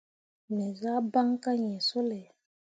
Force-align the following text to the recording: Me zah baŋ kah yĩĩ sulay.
Me 0.55 0.65
zah 0.79 0.99
baŋ 1.11 1.27
kah 1.43 1.55
yĩĩ 1.63 1.79
sulay. 1.87 2.25